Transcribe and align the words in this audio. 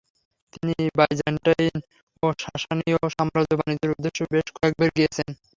তিনি 0.53 0.75
বাইজেন্টাইন 0.97 1.75
ও 2.23 2.35
সাসানীয় 2.43 2.99
সাম্রাজ্যে 3.15 3.55
বাণিজ্যের 3.59 3.93
উদ্দেশ্যে 3.95 4.23
বেশ 4.33 4.47
কয়েকবার 4.55 4.89
গিয়েছেন। 4.97 5.29